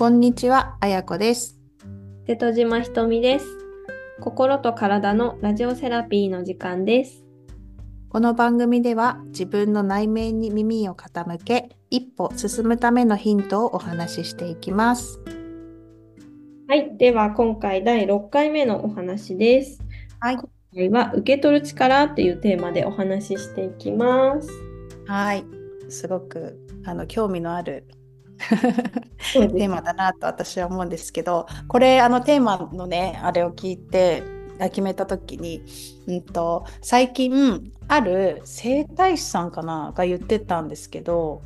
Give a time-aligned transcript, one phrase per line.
[0.00, 1.60] こんにちは、あやこです。
[2.26, 3.44] 瀬戸島ひとみです。
[4.22, 7.22] 心と体のラジオセラピーの時間です。
[8.08, 15.20] この番組では自分の内面に耳を傾け、一歩進むためのヒントをお話ししていきます。
[16.66, 19.82] はい、では今回第6回目のお話です。
[20.18, 20.36] はい。
[20.36, 24.48] 今回は受け取る力っていうテーマでお話ししていきます。
[25.06, 25.44] はい。
[25.90, 27.86] すごくあの興味のある
[29.32, 34.22] テーマだなと私は思うんですけど、これあのテーマのね、あれを聞いて
[34.58, 35.62] 決めた時に、
[36.06, 41.42] うんと最近ある整体師さんかなが言ってたんですけど、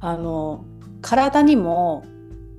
[0.00, 0.64] あの
[1.00, 2.04] 体にも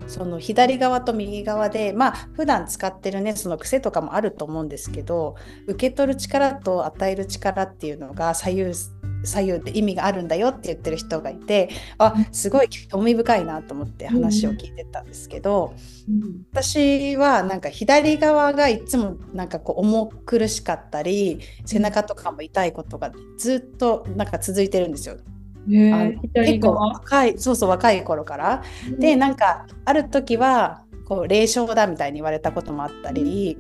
[0.08, 5.36] その左側と右側でまあ普段使ってるねその癖とかもあると思うんですけど
[5.68, 8.74] 受け取る力と与える力っていうのが左右
[9.24, 15.74] 左右って意味があるんだよって言ってる人がいてあすごい興味深いなと思って話を聞いてたんですけど、
[16.08, 16.46] うん。
[16.52, 25.18] 私はなんか左側がいつもなんかこう重苦しかったり背中とかも痛いことがずっとなんか続いてるんですよ。
[25.66, 28.64] 結構若いそうそう若い頃から。
[29.00, 33.58] でなんかある時はこう霊障だみたいに言われたこともあったり。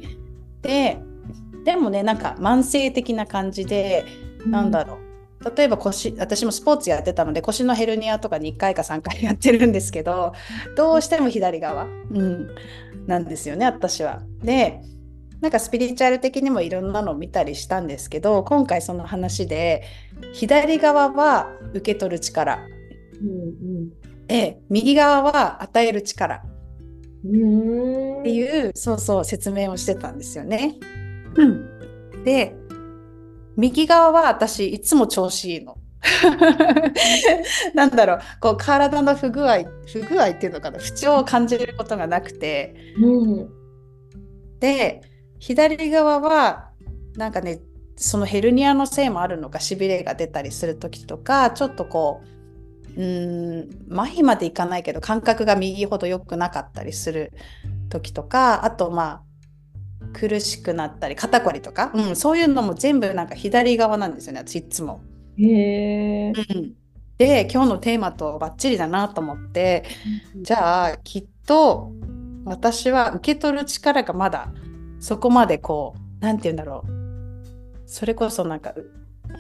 [0.62, 0.98] で
[1.64, 4.06] でもねなんか慢性的な感じで
[4.46, 5.13] なんだろう
[5.56, 10.34] 例えば腰私もスポーツやってたので腰のヘルニアとかに1回か3回やってるんですけど
[10.76, 12.48] どうしても左側、うん、
[13.08, 14.22] なんですよね私は。
[14.44, 14.82] で
[15.42, 19.84] なんかスピリチュアル的にもいろんなのを見たりしたんですけど今回その話で
[20.32, 22.60] 左側は受け取る力。
[23.22, 26.38] うんで右側は与える力。
[26.38, 26.42] っ
[27.26, 30.76] ていうそうそう説明をしてたんですよね。
[31.36, 32.56] うん、で
[33.58, 35.78] 右側は私いつも調子いいの。
[37.74, 38.20] なんだろう。
[38.42, 40.80] こう体の不具合不具合っていうのかな。
[40.80, 42.76] 不調を感じることがなくて。
[42.98, 43.50] うん。
[44.60, 45.02] で
[45.40, 46.70] 左側は
[47.16, 47.60] なんかね
[47.96, 52.22] そのヘルニアのせいもあるのかしびれが出たりする時とかちょっとこ
[52.96, 57.34] ううーん麻痺までいかないけど感覚が右ほど良くなかったりする
[57.90, 59.33] 時とかあとまあ
[60.14, 65.02] 苦しくなったり肩こりとか、うん、そういうのも全部なんか左側なんですよね私いつも。
[65.38, 66.74] へーうん。
[67.18, 69.86] で今日のテーマとバッチリだなと思って
[70.36, 71.92] じゃあきっと
[72.46, 74.52] 私は受け取る力がまだ
[75.00, 76.94] そこまでこう何て言うんだろう。
[77.86, 78.90] それこそなんかう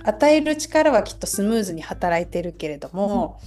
[0.03, 3.39] 与える力はきっとスムーズに働いてるけれども、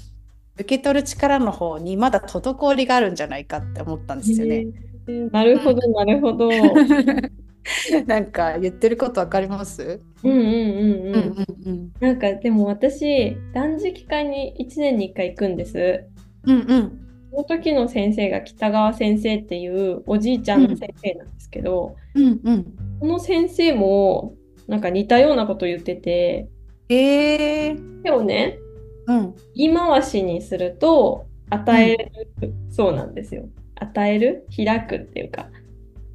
[0.55, 4.67] 受け取る力の方にまだ滞りがあるんじゃないかって思ったんですよね。
[5.07, 6.51] なるほどなるほど。
[8.07, 10.01] なんか言ってることわかります？
[10.23, 11.47] うんうんうんうん。
[11.67, 16.05] うんなんかでも私断食会に1年に1回行くんです。
[16.45, 17.01] うんうん
[17.31, 22.65] その時の先生が北川先生っていうおじいちゃんの先生なんですけど、うんうん。
[23.01, 24.35] この先生も
[24.69, 26.49] なんか似たようなこと言ってて
[26.89, 28.59] えー、手をね
[29.07, 31.97] うん右回しにすると与え
[32.41, 33.49] る、そうなんですよ。
[33.77, 34.47] 与える？
[34.57, 35.49] 開くっていうか。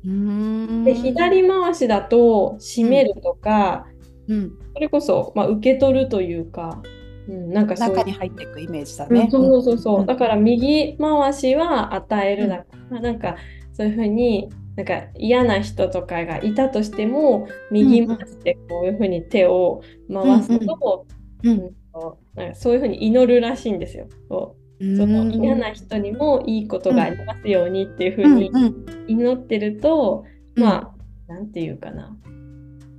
[0.03, 3.85] で左回しだと締めるとか、
[4.27, 6.81] うんそれこそ、まあ、受け取るというか、
[7.27, 9.21] うん、なんかそういう中に入っていくイメージだね。
[9.21, 9.99] うんそうそうそう。
[9.99, 13.35] うんだから右回しは与えるだから、なんか
[13.73, 21.05] そういうふうになんか嫌な人とかがいたとしても右回してこういうふうに手を回すと、
[21.43, 24.07] うんうんとなんかそういうふうに祈るらしいんですよ。
[24.29, 24.60] そう
[24.97, 30.25] その嫌な人にもいいことがありますようにっていうふうにうんうん祈ってると、
[30.55, 30.93] うんま
[31.29, 32.13] あなんていうかな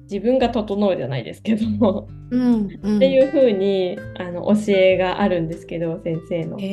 [0.04, 6.58] 自分が整うじゃないですけども、うんうんっていうふうにあの教えがあるんですけど先生の。
[6.58, 6.66] へ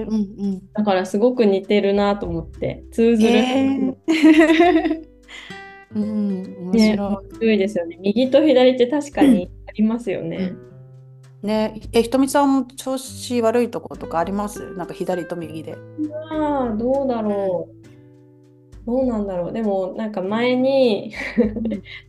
[0.00, 0.16] えうんう
[0.56, 3.98] んだからすごく似てるなと思って通ずる。
[5.94, 7.98] うん面ね、白面白いですよね。
[8.00, 10.28] 右と左って確かにありますよい。
[10.28, 10.52] ね。
[11.44, 14.74] ねえひとみさんも調子悪いところとかあります？
[14.74, 15.76] なんか左と右で。
[16.30, 18.86] まあどうだろう。
[18.86, 19.52] どうなんだろう。
[19.52, 21.12] でもなんか前に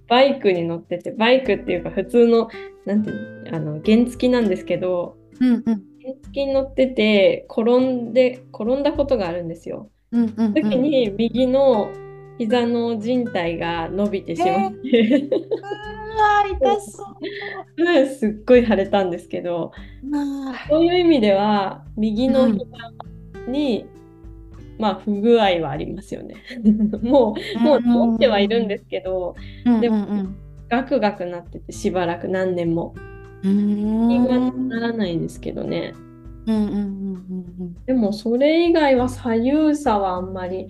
[0.07, 2.49] バイクに乗っててバイクっていうか普通の
[2.85, 9.89] なんていうのあの原付なんですけどうんうん原付に乗ってて転んで転んだことがあるんですよ。
[10.13, 10.53] うんうんうん。
[10.53, 11.91] 時に右の
[12.37, 17.83] 膝の靭帯が伸びてしまって、うわ痛そう。
[17.83, 19.71] う んすっごい腫れたんですけど、
[20.03, 22.65] まあそういう意味では右の膝
[23.47, 23.85] に、
[24.77, 26.35] まあ不具合はありますよね。
[27.01, 29.35] もうもう治ってはいるんですけど、
[29.81, 30.35] でもうん
[30.67, 32.93] ガクガクなっててしばらく何年も。
[32.95, 35.93] うんうん気がならないんですけどね。
[36.47, 36.75] うんうんうん
[37.59, 40.67] うんでもそれ以外は左右差はあんまり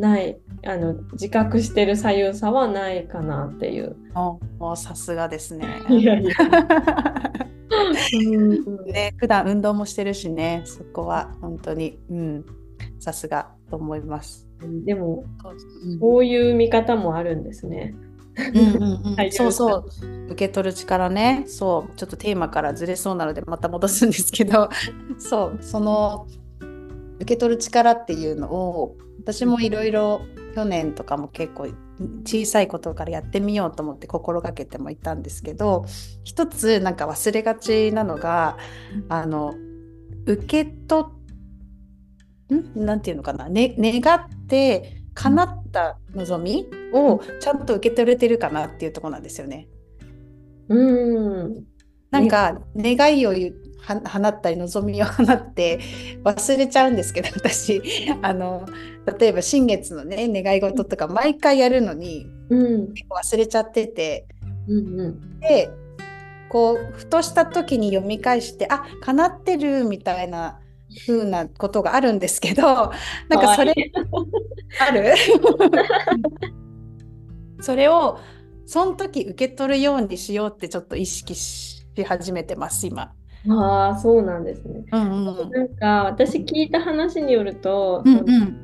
[0.00, 0.38] ない。
[0.66, 3.96] あの自覚してる左右差はないかなっていう。
[4.14, 5.66] おおさすがですね。
[5.88, 6.16] いや
[8.92, 10.62] ね普段運動もしてるしね。
[10.64, 11.98] そこは本当に。
[12.10, 12.44] うん。
[12.98, 14.48] さすがと思います。
[14.84, 15.24] でも
[15.84, 17.94] うんこういう見方もあるんですね。
[18.36, 19.14] うんうんうん。
[19.16, 19.84] はいそうそう。
[20.26, 21.44] 受け取る力ね。
[21.46, 21.96] そう。
[21.96, 24.68] ちょっとテーマからずれそうなのでまた戻すんですけど。
[25.18, 25.58] そう。
[25.60, 26.26] その
[27.20, 30.22] 受け取る力っていうのを私もいろいろ
[30.54, 31.68] 去年とかも結構
[32.24, 35.84] 小さいことからやってみようと思って心がけてもいたんですけど
[36.24, 38.56] 一つなんか忘れがちなのが
[39.08, 39.54] あの
[40.26, 41.08] 受け取
[42.52, 42.84] ん？
[42.84, 49.68] なんていうのかな、ね、願って叶った望みをちゃんと受け取れてるかなっていうところなんですよね。
[50.68, 51.64] うん。
[52.10, 55.80] なんか願いを言うは放ったり望みを放って
[56.24, 57.82] 忘れちゃうんですけど私。
[58.22, 58.66] あの
[59.18, 62.92] 例えば新月のね願い事とか毎回やるのにうん。
[62.94, 64.26] 結構忘れちゃってて。
[64.68, 65.40] うんうん。
[65.40, 65.70] で
[66.48, 70.58] こうふとした時に読み返してあ叶ってるみたいな
[71.06, 72.62] 風なことがあるんですけど
[73.30, 73.72] なんかそれ
[74.80, 75.14] ある？
[77.62, 78.18] それを
[78.66, 83.12] その時受け取るようにしようってちょっと意識し始めてます今。
[83.48, 84.84] ああ、そうなんですね。
[84.92, 85.50] うんうん。
[85.50, 88.56] なんか私聞いた話によると、うんうん。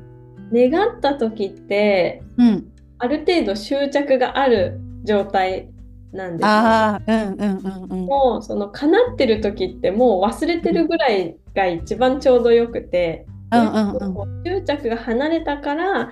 [0.51, 2.71] 願った時ってうん。
[2.99, 5.69] ある程度執着がある状態
[6.11, 6.47] なんですよ。
[6.47, 8.05] ああうんうんうんうん。
[8.05, 14.43] もうその叶ってる時ってもう忘れてるぐらいが一番ちょうどよくて、うんうんうん。
[14.45, 16.11] 執着が離れたから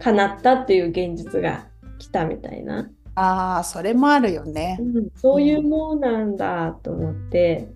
[0.00, 1.66] 叶ったっていう現実が
[1.98, 4.78] 来たみたいな、ああそれもあるよね。
[5.16, 7.68] そういうもんなんだと思って、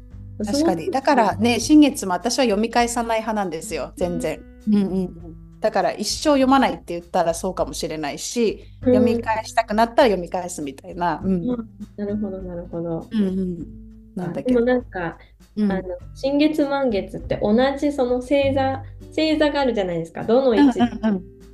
[0.45, 0.91] 確かに。
[0.91, 3.93] だからね新月も私は読み返さない派なんですよ。
[3.97, 4.43] 全然。
[4.69, 5.61] うんうんうん。
[5.61, 8.95] だから一生読まないって言ったらそうかもしれないし、うん。
[8.95, 11.21] 読み返したくなったら読み返すみたいな。
[11.23, 11.33] うん。
[11.33, 11.69] うん。
[11.97, 13.07] なるほどなるほど。
[13.11, 13.59] うんうん、
[14.15, 14.65] なんだでもけど。
[14.65, 15.19] なんか、
[15.57, 15.73] うん。
[15.73, 15.83] あの
[16.15, 20.25] 新月満月って同じその星座星座があるじゃないですか。
[20.25, 20.79] どの位置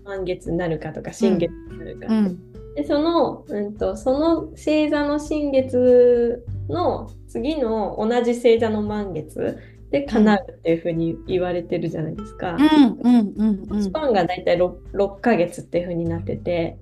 [0.04, 2.52] 満月になるかとか新月になるか、うん。
[2.76, 9.58] でその、うん、とその星座の新月の次の同じ星座の満月
[9.90, 12.56] で叶うっていうふうに言われてるじゃないですか。
[12.56, 16.78] うんうんうんうんスパンがだいたい 6, 6ヶ月っていうふうになってて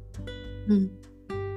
[0.69, 0.91] うん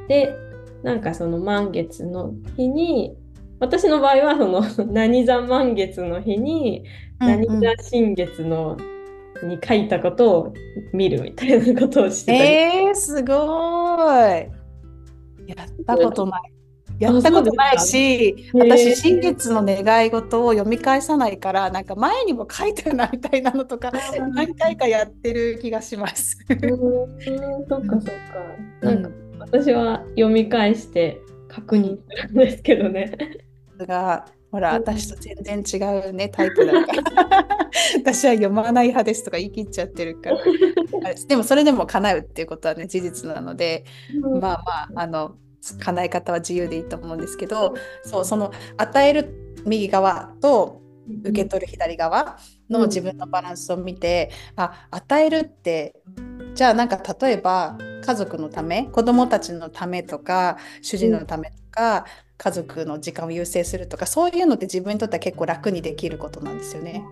[0.08, 0.36] で
[0.84, 3.16] なんかその満月の日に
[3.60, 4.48] 私の場合はそ
[4.86, 6.84] の 何座満月の日に
[7.20, 8.78] 何座新月の
[9.44, 10.54] に書いたことを
[10.94, 14.52] 見るみたいなことをしてたり、えー、すごーい。
[15.48, 16.57] やったことない。
[17.00, 23.92] やったことないし、私、新月の願い事を読み返さないから、なんか前にも書いてるなみたいなのとか、
[24.34, 26.38] 何回かやってる気がします。
[26.50, 28.12] うそっかそっか。
[28.82, 29.10] なんか
[29.40, 33.12] 私は読み返して確認するんですけどね。
[33.80, 37.48] が、ほら、私と全然違うね、タイプだから。
[37.96, 40.38] 私は読まない派ですとか言い切っちゃってるから。
[41.28, 43.84] でも、それでも叶うっていうことはね、事実なので、
[44.22, 45.36] まあまあ、あの、
[45.80, 50.82] 叶え方は自由でいいと思うんですけど、そう、その与える右側と
[51.24, 52.38] 受け取る左側
[52.70, 56.02] の自分のバランスを見て、あ、与えるって、
[56.56, 62.06] じゃあなんか例えば家族のため、子供たちのためとか、主人のためとか、
[62.38, 67.04] 家族の時間を優先するとか、そういうのって自分にとっては結構楽にできることなんですよね。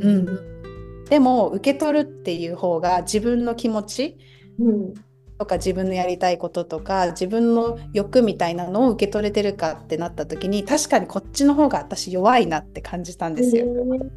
[0.00, 4.18] うん、でも受け取るっていう方が自分の気持ち
[4.58, 4.94] うん
[5.38, 13.66] とか自分のやりたいこととか自分の欲みたいなのを受け取れてるかってなった時に確かにこっちの方が私弱いなって感じたんですよ。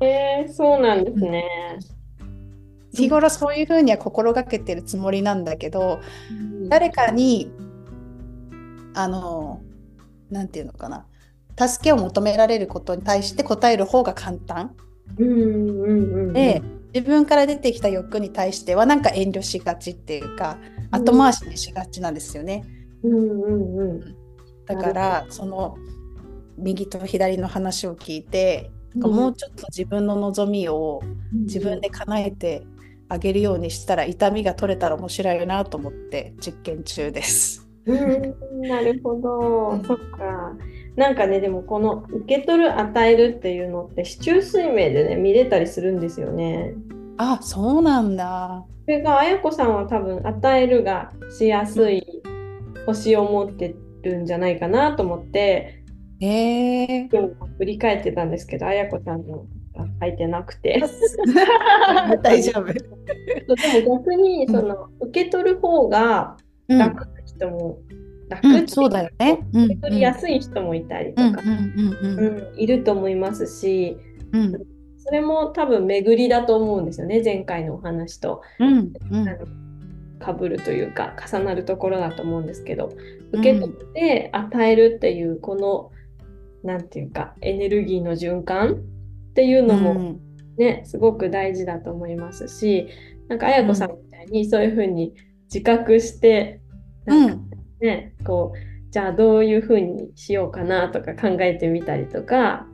[0.01, 1.45] へーそうなんですね。
[2.93, 5.99] 日頃そういうふうには心がけてるつもりなんだけど
[6.69, 7.51] 誰かに
[8.95, 9.61] あの
[10.31, 11.05] なんていうのかな
[11.55, 14.75] 助けを求められることに対して答える方が簡単
[15.17, 16.61] うんうんうんで
[16.93, 20.57] 自分から出てきた欲に対してはなんか遠慮しがちっていうか
[20.91, 22.63] 後回しにしがちなんですよね。
[23.03, 24.15] うんうんうん
[24.65, 25.77] だからその
[26.57, 32.63] 右と左の話を聞いて、うんもうちょっと自分の望みを自分で叶えて
[33.07, 37.69] あげるようにしたら痛みが取れたら面白いなと思って実験中です。
[37.85, 40.55] うんなるほど、うんそっか。
[40.95, 46.73] なんかね、でもこの受け取る、与えるっていうのって、市中水明でね、見れたりするんですよね。
[47.21, 48.65] あそうなんだ。
[48.85, 52.01] それが、あやこさんは多分、与えるがしやすい
[52.85, 55.83] 星を持ってるんじゃないかなと思って、
[56.21, 59.45] へえ今日振り返ってたんですけど、あやこさんの
[60.01, 60.81] 書いてなくて。
[62.23, 62.71] 大丈夫。
[62.71, 62.81] で
[63.85, 66.37] も逆にその、受け取る方が
[66.69, 67.79] 楽な人も、
[68.29, 69.45] 楽うん、そうだよね。
[69.53, 71.41] 受け取りやすい人もいたりとか、
[72.55, 73.97] いると思いますし、
[74.31, 74.78] うん、
[75.09, 78.93] それも多分巡りだと思うんですよね前回のお話と、うん
[80.19, 82.91] かぶるというか重なるところだと思うんですけど。
[83.31, 85.91] 受け取って与えるっていうこの
[86.63, 90.19] 何て言うかエネルギーの循環っていうのも
[90.57, 92.87] ね、すごく大事だと思いますし
[93.29, 95.13] なんか綾子さんみたいにそういうふうに
[95.45, 96.59] 自覚して
[97.05, 102.67] なんかね、こうじゃあどういうふうにしようかなとか考えてみたりとか、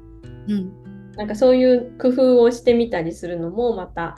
[0.47, 0.73] うん、
[1.17, 4.15] なんかそういう工夫をしてみたりするのもまた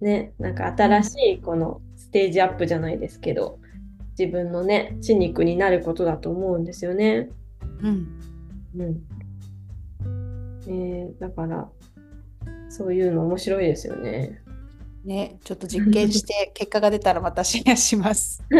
[0.00, 3.58] ねなんか新しいこのステージアップじゃないですけど
[4.18, 7.30] 自分のね血肉になることだと思うんですよね。
[7.82, 8.20] うん
[8.76, 9.02] うん
[10.66, 11.68] えー、だから
[12.68, 14.42] そういうの面白いですよね。
[15.04, 18.42] ね、ちょっと実験して 結果が出たらまたシェアします。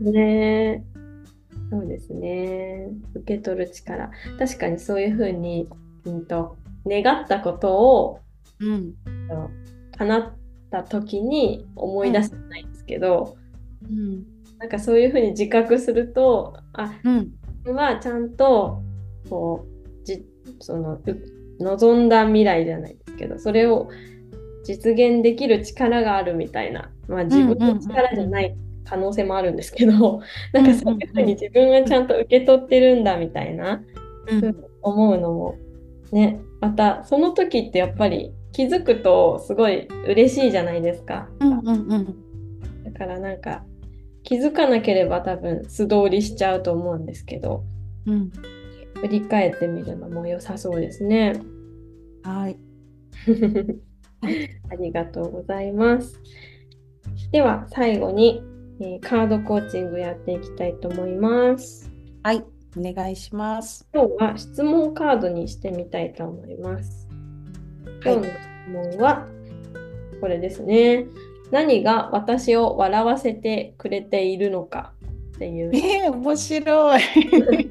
[0.00, 0.84] ね
[1.70, 2.88] そうですね。
[3.14, 4.10] 受け取る力。
[4.38, 5.68] 確かにそういうふうに、
[6.06, 6.56] うんと、
[6.86, 8.20] 願ったことを、
[8.60, 8.94] うん、
[9.96, 10.32] 叶っ
[10.70, 13.36] た時に思い出せないんですけど、
[13.82, 14.24] うん、
[14.58, 18.82] なんかそういうふうに自覚すると、あ、うん、はちゃんと
[19.28, 20.24] こうじ
[20.60, 21.00] その
[21.60, 23.88] 望んだ未来じゃないですけど、それを
[24.64, 30.20] 実現できる力があるみたいな、まあ、自分の力じゃない可能性もあるんですけど、
[30.52, 33.82] なんかそういうふうに自分がちゃんと受け取ってるんだみたいな、
[34.28, 35.54] うん、思うのも
[36.12, 41.28] ねまたその時ってやっぱり気づくとすごい嬉しいじゃないですか。
[41.40, 43.64] うんうんうん、だからなんか
[44.22, 47.64] 気づかなければ多分素通りしちゃうと思うんですけど、
[48.06, 48.30] うん、
[49.00, 51.40] 振り返ってみるのも良さそうですね。
[52.22, 52.56] はい。
[54.70, 56.20] ありがとうございます。
[57.32, 58.42] では最後に、
[58.80, 61.90] えー、カードコーチングやっていきたいと思います。
[62.22, 62.44] はい、
[62.76, 63.86] お願いします。
[63.94, 67.08] 今日は質問カードにしてみたいと思います。
[68.04, 68.32] 今日の質
[68.70, 69.26] 問は
[70.20, 71.06] これですね。
[71.50, 74.92] 何が私を笑わせてくれているのか
[75.36, 75.70] っていう。
[75.74, 77.00] えー、面白い。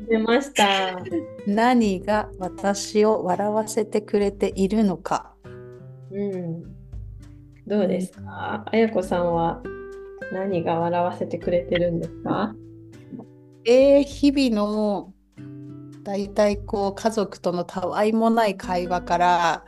[0.09, 0.97] 出ました。
[1.47, 5.33] 何が私を笑わせてくれているのか。
[6.11, 6.63] うん、
[7.65, 9.63] どうですか、あやこさんは
[10.31, 12.55] 何が笑わせてくれてるんですか？
[13.65, 15.13] えー、日々の
[16.03, 19.65] だいたいこう家族とのたわいもない会話から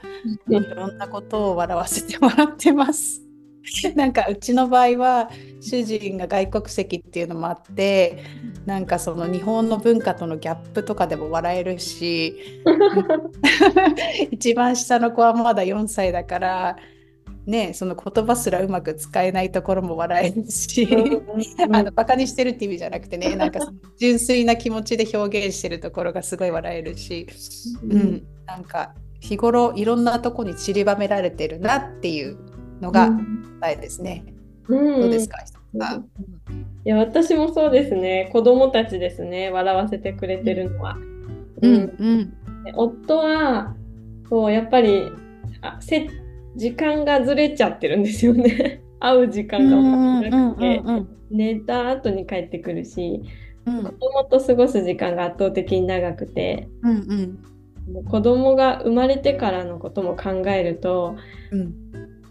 [0.50, 3.22] いろんなことを笑わせてもらってます。
[3.96, 8.24] なんかうちの場合は主人が外国籍っていうのもあって
[8.66, 12.36] なんかその日本の文化とのギャップとかでも笑えるし
[14.32, 16.78] 一番下の子はまだ4歳だから
[17.46, 20.88] ねその言葉すらうまく使えないところも笑えるし
[21.72, 23.60] あのバカにしてるって意味じゃなくてねなんか
[23.98, 27.28] 純粋な気持ちで表現してるところがすごい笑えるし、
[27.84, 32.38] うん、なんか日頃いろんなとこに散りばめられてるなっていう
[32.82, 33.10] のが
[33.60, 34.24] 答えですね。
[34.68, 35.38] うん、どうですか、
[36.86, 38.30] いや私もそうですね。
[38.32, 39.50] 子供たちですね。
[39.50, 40.98] 笑わせてくれてるのは。
[41.62, 41.96] うん。
[41.98, 42.34] うん、
[42.76, 43.76] 夫は
[44.30, 45.12] そうやっぱり
[45.62, 46.08] あせ
[46.56, 48.82] 時間がずれちゃってるんですよね。
[49.00, 50.82] 会う時間がなくて、
[51.30, 53.22] 寝た後に帰ってくるし、
[53.66, 57.38] うん、子供と過ごす時間が圧倒的に長くて、うん
[57.94, 61.16] うん、子供が生まれてからのことも考えると、
[61.52, 61.74] うん、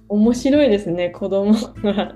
[0.09, 1.53] 面白いですね子供
[1.83, 2.15] が。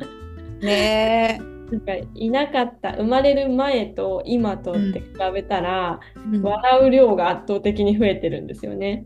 [0.61, 6.01] ね なんかいなかった生まれる前と今とって比べたら、
[6.33, 9.05] うん、笑う量が圧倒的に増えてるんですよね。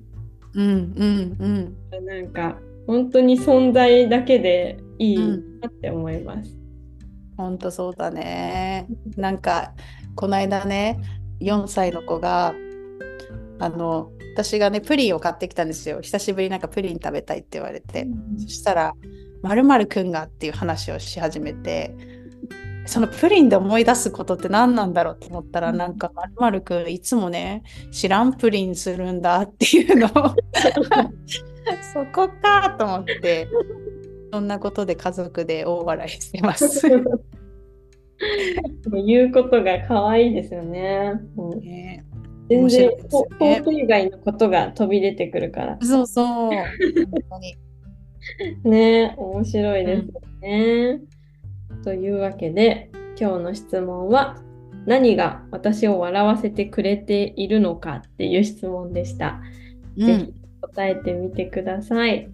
[0.55, 6.57] うんうんうん、なんか本当に存在だけでいいなって思います。
[7.37, 8.87] 本当そうだね。
[9.17, 9.75] なんか
[10.15, 11.01] この間ね
[11.41, 12.55] 4歳の子が
[13.59, 16.01] あの私がねプリンを買ってきたんですよ。
[16.01, 18.95] 久しぶりなんかプリン食べたいって言われて、うん、そしたら
[19.43, 21.95] 「まるくんが」っていう話をし始めて
[22.87, 30.11] そのプリンで思い出すことって何なんだろうと思ったら、うん、なんかまるくんいつもね知らんプリンするんだっていうのを
[31.93, 33.49] そこかと思って
[34.33, 36.89] そんなことで家族で大笑いしてます。
[39.05, 41.13] 言うことが可愛いですよね。
[41.37, 42.05] うん、ね
[42.49, 45.79] 全然トーク以外のことが飛び出てくるから。
[45.83, 46.27] そうそう。
[46.27, 46.51] 本
[47.31, 47.57] 当に
[48.71, 50.07] ね面白いです
[50.41, 51.22] ね、うん。
[51.83, 54.37] というわけで今日の質問は
[54.87, 59.41] 何が私を笑わせてくれているのかっていう質問でした。
[59.97, 62.29] うん、ぜひ答えてみてください。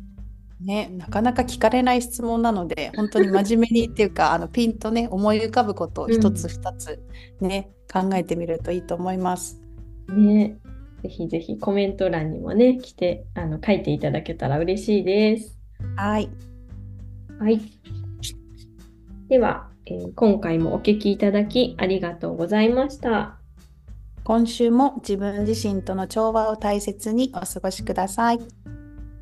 [0.60, 7.00] ね、なかなか聞かれない質問なので、本当に真面目にっていうか、 あのピンとね、思い浮かぶことを一つ二つ
[7.40, 9.60] ね、考えてみるといいと思います。
[10.08, 10.56] ね、
[11.02, 15.56] ぜひぜひコメント欄にもね、来てあの書いていただけたら嬉しいです。
[15.96, 16.28] はい。
[17.38, 17.60] はい。
[19.28, 23.36] では、えー今回もお聞きいただきありがとうございました。
[24.24, 28.40] 今週も自分自身との調和を大切にお過ごしください。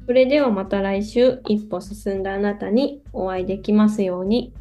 [0.07, 4.55] それではまた来週、一歩進んだあなたにお会いできますように。